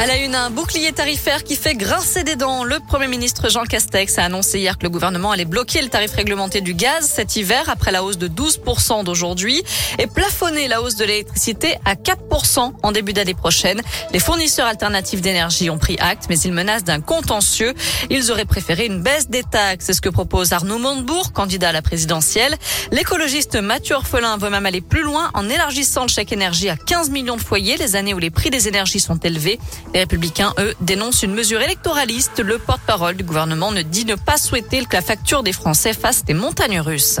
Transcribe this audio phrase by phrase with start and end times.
[0.00, 2.62] À la une, un bouclier tarifaire qui fait grincer des dents.
[2.62, 6.12] Le Premier ministre Jean Castex a annoncé hier que le gouvernement allait bloquer le tarif
[6.12, 9.60] réglementé du gaz cet hiver après la hausse de 12% d'aujourd'hui
[9.98, 13.82] et plafonner la hausse de l'électricité à 4% en début d'année prochaine.
[14.12, 17.74] Les fournisseurs alternatifs d'énergie ont pris acte, mais ils menacent d'un contentieux.
[18.08, 19.86] Ils auraient préféré une baisse des taxes.
[19.86, 22.54] C'est ce que propose Arnaud Montebourg, candidat à la présidentielle.
[22.92, 27.10] L'écologiste Mathieu Orphelin veut même aller plus loin en élargissant le chèque énergie à 15
[27.10, 29.58] millions de foyers les années où les prix des énergies sont élevés.
[29.94, 32.40] Les républicains, eux, dénoncent une mesure électoraliste.
[32.40, 36.24] Le porte-parole du gouvernement ne dit ne pas souhaiter que la facture des Français fasse
[36.24, 37.20] des montagnes russes.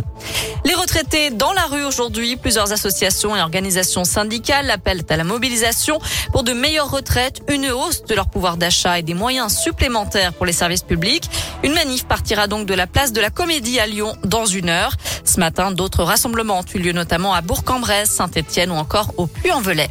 [0.64, 5.98] Les retraités dans la rue aujourd'hui, plusieurs associations et organisations syndicales appellent à la mobilisation
[6.32, 10.44] pour de meilleures retraites, une hausse de leur pouvoir d'achat et des moyens supplémentaires pour
[10.44, 11.30] les services publics.
[11.62, 14.92] Une manif partira donc de la place de la Comédie à Lyon dans une heure.
[15.24, 19.88] Ce matin, d'autres rassemblements ont eu lieu notamment à Bourg-en-Bresse, Saint-Etienne ou encore au Puy-en-Velay.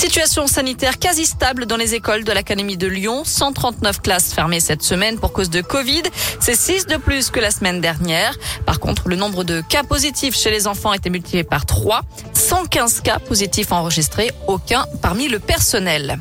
[0.00, 3.22] Situation sanitaire quasi stable dans les écoles de l'Académie de Lyon.
[3.22, 6.04] 139 classes fermées cette semaine pour cause de Covid.
[6.40, 8.34] C'est 6 de plus que la semaine dernière.
[8.64, 12.00] Par contre, le nombre de cas positifs chez les enfants a été multiplié par 3.
[12.32, 16.18] 115 cas positifs enregistrés, aucun parmi le personnel.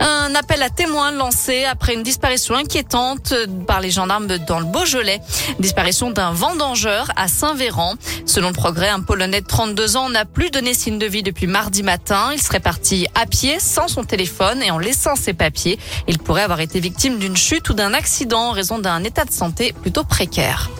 [0.00, 3.34] Un appel à témoins lancé après une disparition inquiétante
[3.66, 5.20] par les gendarmes dans le Beaujolais.
[5.58, 7.94] Disparition d'un vendangeur à Saint-Véran.
[8.24, 11.46] Selon le progrès, un Polonais de 32 ans n'a plus donné signe de vie depuis
[11.46, 12.30] mardi matin.
[12.32, 15.78] Il serait parti à pied sans son téléphone et en laissant ses papiers.
[16.08, 19.32] Il pourrait avoir été victime d'une chute ou d'un accident en raison d'un état de
[19.32, 20.70] santé plutôt précaire.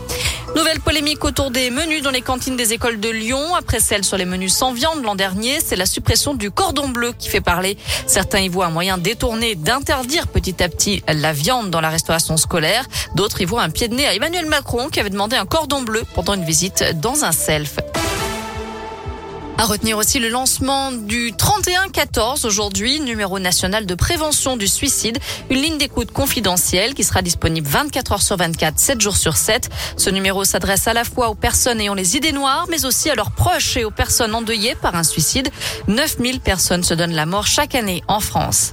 [0.56, 3.54] Nouvelle polémique autour des menus dans les cantines des écoles de Lyon.
[3.54, 7.12] Après celle sur les menus sans viande l'an dernier, c'est la suppression du cordon bleu
[7.18, 7.78] qui fait parler.
[8.06, 12.36] Certains y voient un moyen détourné d'interdire petit à petit la viande dans la restauration
[12.36, 12.84] scolaire.
[13.14, 15.82] D'autres y voient un pied de nez à Emmanuel Macron qui avait demandé un cordon
[15.82, 17.78] bleu pendant une visite dans un self.
[19.60, 25.18] À retenir aussi le lancement du 3114 aujourd'hui, numéro national de prévention du suicide,
[25.50, 29.68] une ligne d'écoute confidentielle qui sera disponible 24 heures sur 24, 7 jours sur 7.
[29.98, 33.14] Ce numéro s'adresse à la fois aux personnes ayant les idées noires, mais aussi à
[33.14, 35.50] leurs proches et aux personnes endeuillées par un suicide.
[35.88, 38.72] 9000 personnes se donnent la mort chaque année en France.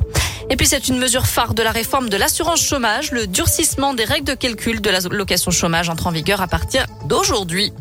[0.49, 3.11] Et puis c'est une mesure phare de la réforme de l'assurance chômage.
[3.11, 6.85] Le durcissement des règles de calcul de la location chômage entre en vigueur à partir
[7.03, 7.73] d'aujourd'hui.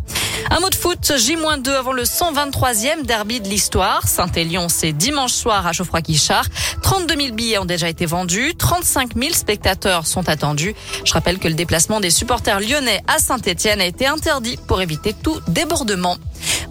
[0.51, 4.07] Un mot de foot, J-2 avant le 123e derby de l'histoire.
[4.07, 6.47] Saint-Élion, c'est dimanche soir à Geoffroy-Guichard.
[6.83, 8.55] 32 000 billets ont déjà été vendus.
[8.57, 10.75] 35 000 spectateurs sont attendus.
[11.05, 15.15] Je rappelle que le déplacement des supporters lyonnais à Saint-Etienne a été interdit pour éviter
[15.15, 16.17] tout débordement.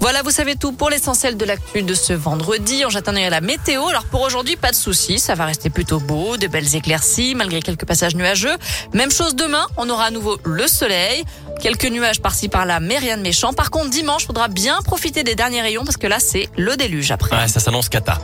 [0.05, 2.83] Voilà, vous savez tout pour l'essentiel de l'actu de ce vendredi.
[2.85, 3.87] On un à la météo.
[3.87, 7.59] Alors pour aujourd'hui, pas de soucis, ça va rester plutôt beau, de belles éclaircies malgré
[7.59, 8.55] quelques passages nuageux.
[8.93, 11.23] Même chose demain, on aura à nouveau le soleil,
[11.59, 13.51] quelques nuages par-ci par-là, mais rien de méchant.
[13.51, 17.09] Par contre, dimanche, faudra bien profiter des derniers rayons parce que là, c'est le déluge
[17.09, 17.35] après.
[17.35, 18.19] Ouais, ça s'annonce cata.